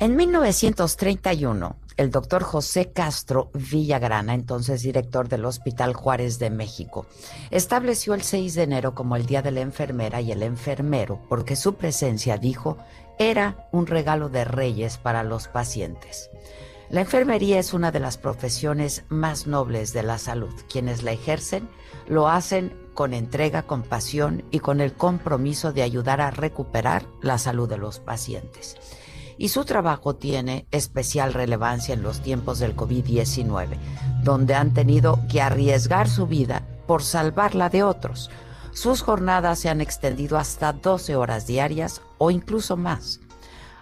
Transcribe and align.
En 0.00 0.16
1931, 0.16 1.76
el 1.98 2.10
doctor 2.10 2.42
José 2.42 2.90
Castro 2.90 3.50
Villagrana, 3.52 4.32
entonces 4.32 4.80
director 4.80 5.28
del 5.28 5.44
Hospital 5.44 5.92
Juárez 5.92 6.38
de 6.38 6.48
México, 6.48 7.04
estableció 7.50 8.14
el 8.14 8.22
6 8.22 8.54
de 8.54 8.62
enero 8.62 8.94
como 8.94 9.14
el 9.14 9.26
Día 9.26 9.42
de 9.42 9.50
la 9.50 9.60
Enfermera 9.60 10.22
y 10.22 10.32
el 10.32 10.42
Enfermero 10.42 11.20
porque 11.28 11.54
su 11.54 11.74
presencia, 11.74 12.38
dijo, 12.38 12.78
era 13.18 13.68
un 13.72 13.86
regalo 13.86 14.30
de 14.30 14.46
reyes 14.46 14.96
para 14.96 15.22
los 15.22 15.48
pacientes. 15.48 16.30
La 16.88 17.02
enfermería 17.02 17.58
es 17.58 17.74
una 17.74 17.92
de 17.92 18.00
las 18.00 18.16
profesiones 18.16 19.04
más 19.10 19.46
nobles 19.46 19.92
de 19.92 20.02
la 20.02 20.16
salud. 20.16 20.54
Quienes 20.72 21.02
la 21.02 21.12
ejercen 21.12 21.68
lo 22.08 22.26
hacen 22.26 22.74
con 22.94 23.12
entrega, 23.12 23.64
con 23.64 23.82
pasión 23.82 24.44
y 24.50 24.60
con 24.60 24.80
el 24.80 24.94
compromiso 24.94 25.74
de 25.74 25.82
ayudar 25.82 26.22
a 26.22 26.30
recuperar 26.30 27.04
la 27.20 27.36
salud 27.36 27.68
de 27.68 27.76
los 27.76 28.00
pacientes 28.00 28.78
y 29.40 29.48
su 29.48 29.64
trabajo 29.64 30.16
tiene 30.16 30.66
especial 30.70 31.32
relevancia 31.32 31.94
en 31.94 32.02
los 32.02 32.20
tiempos 32.20 32.58
del 32.58 32.76
COVID-19, 32.76 33.78
donde 34.22 34.54
han 34.54 34.74
tenido 34.74 35.18
que 35.30 35.40
arriesgar 35.40 36.10
su 36.10 36.26
vida 36.26 36.66
por 36.86 37.02
salvarla 37.02 37.70
de 37.70 37.82
otros. 37.82 38.30
Sus 38.72 39.00
jornadas 39.00 39.58
se 39.58 39.70
han 39.70 39.80
extendido 39.80 40.36
hasta 40.36 40.74
12 40.74 41.16
horas 41.16 41.46
diarias 41.46 42.02
o 42.18 42.30
incluso 42.30 42.76
más. 42.76 43.20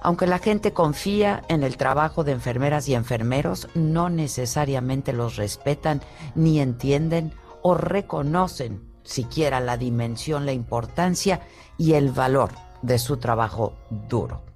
Aunque 0.00 0.26
la 0.26 0.38
gente 0.38 0.72
confía 0.72 1.42
en 1.48 1.64
el 1.64 1.76
trabajo 1.76 2.24
de 2.24 2.32
enfermeras 2.32 2.88
y 2.88 2.94
enfermeros, 2.94 3.68
no 3.74 4.08
necesariamente 4.08 5.12
los 5.12 5.36
respetan 5.36 6.00
ni 6.34 6.60
entienden 6.60 7.34
o 7.60 7.74
reconocen 7.74 8.90
siquiera 9.04 9.60
la 9.60 9.76
dimensión, 9.76 10.46
la 10.46 10.52
importancia 10.52 11.42
y 11.76 11.92
el 11.92 12.10
valor 12.10 12.52
de 12.80 12.98
su 12.98 13.18
trabajo 13.18 13.74
duro 14.08 14.50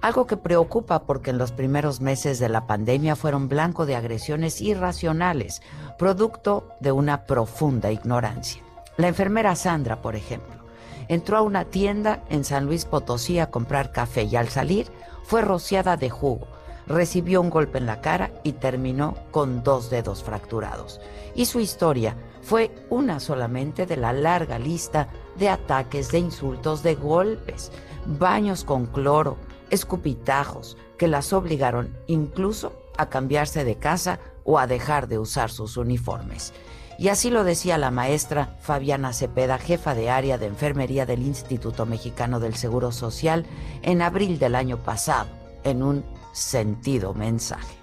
algo 0.00 0.26
que 0.26 0.36
preocupa 0.36 1.02
porque 1.02 1.30
en 1.30 1.38
los 1.38 1.52
primeros 1.52 2.00
meses 2.00 2.38
de 2.38 2.48
la 2.48 2.66
pandemia 2.66 3.16
fueron 3.16 3.48
blanco 3.48 3.86
de 3.86 3.96
agresiones 3.96 4.60
irracionales, 4.60 5.62
producto 5.98 6.68
de 6.80 6.92
una 6.92 7.24
profunda 7.24 7.92
ignorancia. 7.92 8.62
La 8.96 9.08
enfermera 9.08 9.54
Sandra, 9.56 10.00
por 10.02 10.16
ejemplo, 10.16 10.60
entró 11.08 11.36
a 11.36 11.42
una 11.42 11.64
tienda 11.64 12.22
en 12.28 12.44
San 12.44 12.66
Luis 12.66 12.84
Potosí 12.84 13.38
a 13.38 13.50
comprar 13.50 13.92
café 13.92 14.24
y 14.24 14.36
al 14.36 14.48
salir 14.48 14.86
fue 15.22 15.42
rociada 15.42 15.96
de 15.96 16.08
jugo, 16.08 16.46
recibió 16.86 17.40
un 17.40 17.50
golpe 17.50 17.78
en 17.78 17.86
la 17.86 18.00
cara 18.00 18.30
y 18.42 18.52
terminó 18.52 19.14
con 19.30 19.62
dos 19.62 19.90
dedos 19.90 20.22
fracturados. 20.22 21.00
Y 21.34 21.46
su 21.46 21.60
historia 21.60 22.16
fue 22.42 22.70
una 22.88 23.20
solamente 23.20 23.86
de 23.86 23.96
la 23.96 24.12
larga 24.12 24.58
lista 24.58 25.08
de 25.38 25.48
ataques, 25.48 26.10
de 26.10 26.18
insultos, 26.18 26.82
de 26.82 26.94
golpes, 26.94 27.70
baños 28.06 28.64
con 28.64 28.86
cloro, 28.86 29.36
escupitajos 29.70 30.76
que 30.98 31.08
las 31.08 31.32
obligaron 31.32 31.96
incluso 32.06 32.72
a 32.96 33.08
cambiarse 33.08 33.64
de 33.64 33.76
casa 33.76 34.20
o 34.44 34.58
a 34.58 34.66
dejar 34.66 35.08
de 35.08 35.18
usar 35.18 35.50
sus 35.50 35.76
uniformes. 35.76 36.52
Y 36.98 37.08
así 37.08 37.30
lo 37.30 37.44
decía 37.44 37.78
la 37.78 37.90
maestra 37.90 38.58
Fabiana 38.60 39.14
Cepeda, 39.14 39.56
jefa 39.56 39.94
de 39.94 40.10
área 40.10 40.36
de 40.36 40.46
enfermería 40.46 41.06
del 41.06 41.22
Instituto 41.22 41.86
Mexicano 41.86 42.40
del 42.40 42.56
Seguro 42.56 42.92
Social, 42.92 43.46
en 43.80 44.02
abril 44.02 44.38
del 44.38 44.54
año 44.54 44.76
pasado, 44.76 45.30
en 45.64 45.82
un 45.82 46.04
sentido 46.32 47.14
mensaje. 47.14 47.74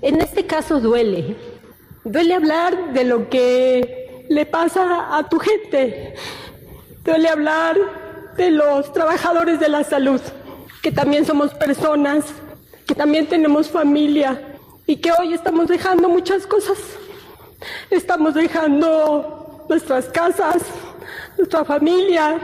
En 0.00 0.20
este 0.22 0.46
caso 0.46 0.80
duele. 0.80 1.36
Duele 2.04 2.34
hablar 2.34 2.94
de 2.94 3.04
lo 3.04 3.28
que 3.28 4.26
le 4.30 4.46
pasa 4.46 5.16
a 5.16 5.28
tu 5.28 5.38
gente. 5.38 6.14
Duele 7.02 7.28
hablar 7.28 7.76
de 8.38 8.50
los 8.50 8.90
trabajadores 8.92 9.60
de 9.60 9.68
la 9.68 9.84
salud 9.84 10.20
que 10.84 10.92
también 10.92 11.24
somos 11.24 11.54
personas, 11.54 12.26
que 12.86 12.94
también 12.94 13.26
tenemos 13.26 13.70
familia 13.70 14.38
y 14.86 14.96
que 14.96 15.10
hoy 15.12 15.32
estamos 15.32 15.66
dejando 15.66 16.10
muchas 16.10 16.46
cosas. 16.46 16.76
Estamos 17.88 18.34
dejando 18.34 19.64
nuestras 19.66 20.10
casas, 20.10 20.62
nuestra 21.38 21.64
familia, 21.64 22.38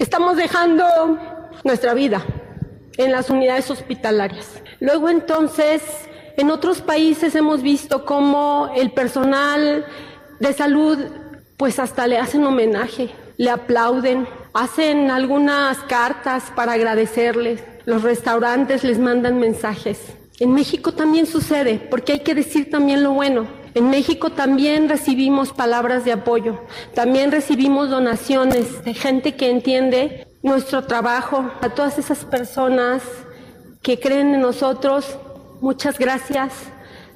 estamos 0.00 0.36
dejando 0.36 0.84
nuestra 1.62 1.94
vida 1.94 2.24
en 2.96 3.12
las 3.12 3.30
unidades 3.30 3.70
hospitalarias. 3.70 4.48
Luego 4.80 5.08
entonces, 5.08 5.80
en 6.36 6.50
otros 6.50 6.80
países 6.80 7.36
hemos 7.36 7.62
visto 7.62 8.04
cómo 8.04 8.72
el 8.74 8.90
personal 8.90 9.86
de 10.40 10.52
salud 10.52 10.98
pues 11.56 11.78
hasta 11.78 12.08
le 12.08 12.18
hacen 12.18 12.44
homenaje, 12.44 13.10
le 13.36 13.48
aplauden, 13.48 14.26
hacen 14.54 15.10
algunas 15.10 15.78
cartas 15.78 16.44
para 16.54 16.72
agradecerles, 16.72 17.62
los 17.84 18.02
restaurantes 18.02 18.84
les 18.84 18.98
mandan 18.98 19.38
mensajes. 19.38 19.98
En 20.38 20.52
México 20.52 20.92
también 20.92 21.26
sucede, 21.26 21.86
porque 21.90 22.12
hay 22.12 22.20
que 22.20 22.34
decir 22.34 22.70
también 22.70 23.02
lo 23.02 23.12
bueno. 23.12 23.46
En 23.74 23.88
México 23.88 24.30
también 24.30 24.88
recibimos 24.88 25.52
palabras 25.52 26.04
de 26.04 26.12
apoyo, 26.12 26.60
también 26.94 27.30
recibimos 27.30 27.88
donaciones 27.88 28.84
de 28.84 28.94
gente 28.94 29.36
que 29.36 29.48
entiende 29.48 30.26
nuestro 30.42 30.84
trabajo, 30.84 31.50
a 31.60 31.68
todas 31.68 31.98
esas 31.98 32.24
personas 32.24 33.02
que 33.82 34.00
creen 34.00 34.34
en 34.34 34.40
nosotros, 34.40 35.18
muchas 35.60 35.98
gracias, 35.98 36.52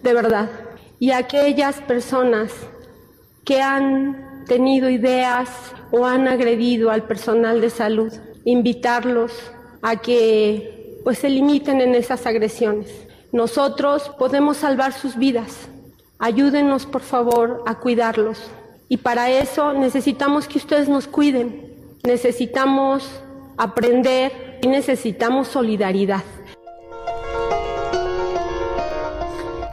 de 0.03 0.15
verdad. 0.15 0.49
Y 1.00 1.11
a 1.11 1.19
aquellas 1.19 1.81
personas 1.81 2.53
que 3.44 3.61
han 3.61 4.24
tenido 4.44 4.88
ideas 4.88 5.49
o 5.91 6.06
han 6.06 6.28
agredido 6.28 6.91
al 6.91 7.05
personal 7.05 7.60
de 7.60 7.71
salud, 7.71 8.12
invitarlos 8.44 9.32
a 9.82 9.97
que 9.97 11.00
pues 11.05 11.19
se 11.19 11.28
limiten 11.28 11.81
en 11.81 11.94
esas 11.94 12.27
agresiones. 12.27 12.91
Nosotros 13.32 14.10
podemos 14.19 14.56
salvar 14.59 14.93
sus 14.93 15.16
vidas. 15.16 15.69
Ayúdenos, 16.19 16.87
por 16.87 17.03
favor, 17.03 17.62
a 17.66 17.78
cuidarlos. 17.78 18.41
Y 18.88 18.99
para 18.99 19.31
eso 19.31 19.72
necesitamos 19.72 20.49
que 20.49 20.59
ustedes 20.59 20.88
nos 20.88 21.06
cuiden. 21.06 21.75
Necesitamos 22.05 23.09
aprender 23.56 24.59
y 24.62 24.69
necesitamos 24.69 25.49
solidaridad. 25.49 26.23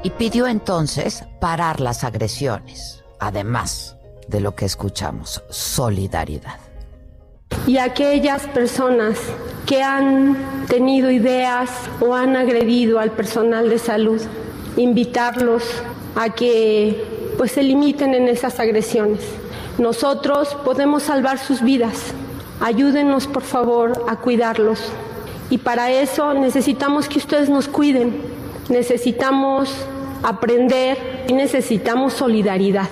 Y 0.03 0.09
pidió 0.09 0.47
entonces 0.47 1.23
parar 1.39 1.79
las 1.79 2.03
agresiones, 2.03 3.03
además 3.19 3.95
de 4.27 4.39
lo 4.39 4.55
que 4.55 4.65
escuchamos, 4.65 5.43
solidaridad. 5.49 6.59
Y 7.67 7.77
aquellas 7.77 8.47
personas 8.47 9.17
que 9.65 9.83
han 9.83 10.65
tenido 10.67 11.11
ideas 11.11 11.69
o 11.99 12.15
han 12.15 12.35
agredido 12.35 12.99
al 12.99 13.11
personal 13.11 13.69
de 13.69 13.77
salud, 13.77 14.21
invitarlos 14.77 15.63
a 16.15 16.29
que 16.29 17.05
pues 17.37 17.51
se 17.51 17.63
limiten 17.63 18.13
en 18.13 18.27
esas 18.27 18.59
agresiones. 18.59 19.21
Nosotros 19.77 20.55
podemos 20.63 21.03
salvar 21.03 21.39
sus 21.39 21.61
vidas. 21.61 22.13
Ayúdenos 22.59 23.27
por 23.27 23.43
favor 23.43 24.05
a 24.07 24.17
cuidarlos. 24.17 24.79
Y 25.49 25.57
para 25.57 25.91
eso 25.91 26.33
necesitamos 26.33 27.09
que 27.09 27.17
ustedes 27.19 27.49
nos 27.49 27.67
cuiden. 27.67 28.21
Necesitamos 28.69 29.73
aprender 30.23 31.25
y 31.27 31.33
necesitamos 31.33 32.13
solidaridad. 32.13 32.89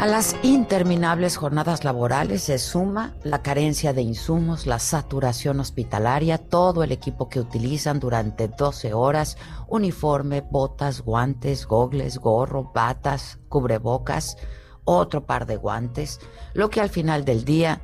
A 0.00 0.06
las 0.06 0.34
interminables 0.42 1.36
jornadas 1.36 1.84
laborales 1.84 2.44
se 2.44 2.58
suma 2.58 3.12
la 3.22 3.42
carencia 3.42 3.92
de 3.92 4.00
insumos, 4.00 4.66
la 4.66 4.78
saturación 4.78 5.60
hospitalaria, 5.60 6.38
todo 6.38 6.82
el 6.82 6.90
equipo 6.90 7.28
que 7.28 7.38
utilizan 7.38 8.00
durante 8.00 8.48
12 8.48 8.94
horas, 8.94 9.36
uniforme, 9.68 10.40
botas, 10.40 11.02
guantes, 11.02 11.66
gogles, 11.66 12.16
gorro, 12.16 12.72
batas, 12.74 13.40
cubrebocas, 13.50 14.38
otro 14.84 15.26
par 15.26 15.44
de 15.44 15.58
guantes, 15.58 16.18
lo 16.54 16.70
que 16.70 16.80
al 16.80 16.88
final 16.88 17.26
del 17.26 17.44
día 17.44 17.82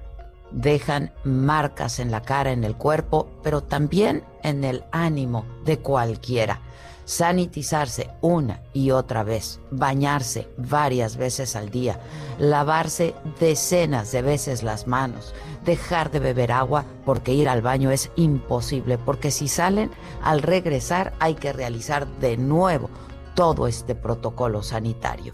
dejan 0.53 1.12
marcas 1.23 1.99
en 1.99 2.11
la 2.11 2.23
cara, 2.23 2.51
en 2.51 2.65
el 2.65 2.77
cuerpo, 2.77 3.29
pero 3.43 3.62
también 3.62 4.25
en 4.47 4.65
el 4.65 4.85
ánimo 4.93 5.45
de 5.65 5.79
cualquiera 5.79 6.61
sanitizarse 7.07 8.11
una 8.21 8.61
y 8.73 8.91
otra 8.91 9.23
vez, 9.23 9.61
bañarse 9.71 10.49
varias 10.59 11.17
veces 11.17 11.57
al 11.57 11.71
día, 11.71 12.01
lavarse 12.39 13.15
decenas 13.41 14.11
de 14.13 14.23
veces 14.23 14.63
las 14.65 14.89
manos, 14.89 15.33
dejar 15.65 16.11
de 16.11 16.19
beber 16.19 16.53
agua 16.53 16.85
porque 17.05 17.33
ir 17.33 17.49
al 17.49 17.63
baño 17.63 17.93
es 17.93 18.11
imposible, 18.17 18.99
porque 18.99 19.31
si 19.31 19.47
salen 19.47 19.91
al 20.23 20.43
regresar 20.43 21.15
hay 21.21 21.35
que 21.35 21.53
realizar 21.53 22.07
de 22.19 22.37
nuevo 22.37 22.91
todo 23.35 23.69
este 23.69 23.95
protocolo 23.95 24.63
sanitario. 24.63 25.33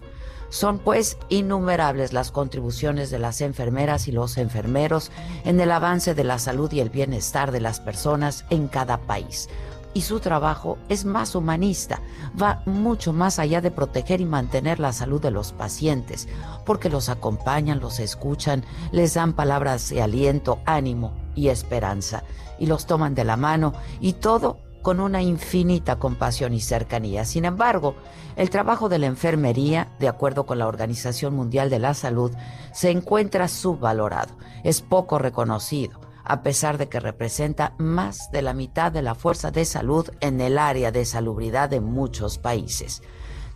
Son 0.53 0.77
pues 0.77 1.17
innumerables 1.29 2.13
las 2.13 2.29
contribuciones 2.29 3.09
de 3.09 3.17
las 3.17 3.41
enfermeras 3.41 4.07
y 4.07 4.11
los 4.11 4.37
enfermeros 4.37 5.09
en 5.45 5.59
el 5.59 5.71
avance 5.71 6.13
de 6.13 6.23
la 6.23 6.37
salud 6.37 6.71
y 6.71 6.79
el 6.79 6.91
bienestar 6.91 7.51
de 7.51 7.59
las 7.59 7.79
personas 7.79 8.45
en 8.51 8.67
cada 8.67 8.99
país. 8.99 9.49
Y 9.95 10.01
su 10.01 10.19
trabajo 10.19 10.77
es 10.89 11.05
más 11.05 11.33
humanista, 11.33 12.01
va 12.39 12.61
mucho 12.67 13.13
más 13.13 13.39
allá 13.39 13.61
de 13.61 13.71
proteger 13.71 14.21
y 14.21 14.25
mantener 14.25 14.79
la 14.79 14.93
salud 14.93 15.19
de 15.19 15.31
los 15.31 15.53
pacientes, 15.53 16.27
porque 16.67 16.87
los 16.87 17.09
acompañan, 17.09 17.79
los 17.79 17.99
escuchan, 17.99 18.63
les 18.91 19.15
dan 19.15 19.33
palabras 19.33 19.89
de 19.89 20.03
aliento, 20.03 20.59
ánimo 20.67 21.13
y 21.33 21.47
esperanza, 21.47 22.25
y 22.59 22.67
los 22.67 22.85
toman 22.85 23.15
de 23.15 23.23
la 23.23 23.37
mano, 23.37 23.73
y 23.99 24.13
todo 24.13 24.59
con 24.83 24.99
una 24.99 25.23
infinita 25.23 25.97
compasión 25.97 26.53
y 26.53 26.61
cercanía. 26.61 27.25
Sin 27.25 27.45
embargo, 27.45 27.95
el 28.35 28.51
trabajo 28.51 28.89
de 28.89 28.99
la 28.99 29.07
enfermería, 29.07 29.89
de 29.99 30.07
acuerdo 30.07 30.45
con 30.45 30.59
la 30.59 30.67
Organización 30.67 31.35
Mundial 31.35 31.71
de 31.71 31.79
la 31.79 31.95
Salud, 31.95 32.31
se 32.71 32.91
encuentra 32.91 33.47
subvalorado, 33.47 34.35
es 34.63 34.81
poco 34.81 35.17
reconocido 35.17 35.99
a 36.25 36.41
pesar 36.41 36.77
de 36.77 36.87
que 36.87 36.99
representa 36.99 37.73
más 37.77 38.31
de 38.31 38.41
la 38.41 38.53
mitad 38.53 38.91
de 38.91 39.01
la 39.01 39.15
fuerza 39.15 39.51
de 39.51 39.65
salud 39.65 40.09
en 40.21 40.39
el 40.39 40.57
área 40.57 40.91
de 40.91 41.05
salubridad 41.05 41.69
de 41.69 41.81
muchos 41.81 42.37
países. 42.37 43.01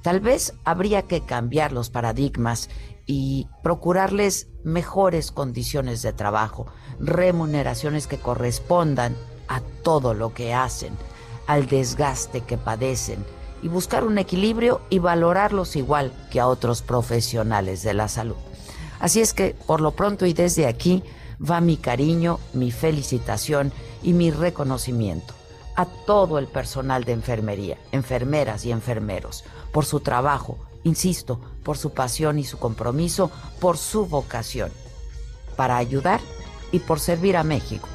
Tal 0.01 0.19
vez 0.19 0.53
habría 0.63 1.03
que 1.03 1.21
cambiar 1.21 1.71
los 1.71 1.89
paradigmas 1.89 2.69
y 3.05 3.47
procurarles 3.63 4.49
mejores 4.63 5.31
condiciones 5.31 6.01
de 6.01 6.13
trabajo, 6.13 6.67
remuneraciones 6.99 8.05
que 8.07 8.17
correspondan 8.17 9.15
a 9.47 9.61
todo 9.83 10.13
lo 10.13 10.33
que 10.33 10.53
hacen, 10.53 10.93
al 11.47 11.67
desgaste 11.67 12.41
que 12.41 12.57
padecen 12.57 13.25
y 13.63 13.69
buscar 13.69 14.03
un 14.03 14.17
equilibrio 14.17 14.81
y 14.89 14.99
valorarlos 14.99 15.75
igual 15.75 16.13
que 16.29 16.39
a 16.39 16.47
otros 16.47 16.81
profesionales 16.81 17.81
de 17.81 17.93
la 17.93 18.07
salud. 18.07 18.35
Así 18.99 19.21
es 19.21 19.33
que, 19.33 19.55
por 19.65 19.81
lo 19.81 19.91
pronto 19.91 20.25
y 20.25 20.33
desde 20.33 20.67
aquí, 20.67 21.03
va 21.39 21.61
mi 21.61 21.77
cariño, 21.77 22.39
mi 22.53 22.71
felicitación 22.71 23.71
y 24.03 24.13
mi 24.13 24.31
reconocimiento 24.31 25.33
a 25.75 25.85
todo 25.85 26.39
el 26.39 26.47
personal 26.47 27.03
de 27.03 27.13
enfermería, 27.13 27.77
enfermeras 27.91 28.65
y 28.65 28.71
enfermeros, 28.71 29.43
por 29.71 29.85
su 29.85 29.99
trabajo, 29.99 30.57
insisto, 30.83 31.39
por 31.63 31.77
su 31.77 31.91
pasión 31.91 32.39
y 32.39 32.43
su 32.43 32.57
compromiso, 32.57 33.29
por 33.59 33.77
su 33.77 34.07
vocación, 34.07 34.71
para 35.55 35.77
ayudar 35.77 36.19
y 36.71 36.79
por 36.79 36.99
servir 36.99 37.37
a 37.37 37.43
México. 37.43 37.87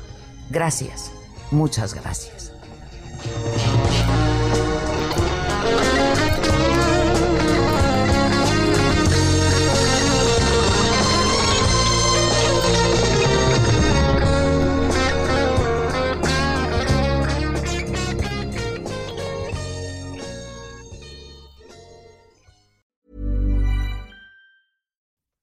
Gracias, 0.49 1.10
muchas 1.50 1.94
gracias. 1.94 2.41